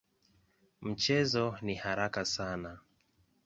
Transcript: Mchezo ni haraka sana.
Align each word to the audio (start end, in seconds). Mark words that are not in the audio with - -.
Mchezo 0.81 1.57
ni 1.61 1.75
haraka 1.75 2.25
sana. 2.25 2.79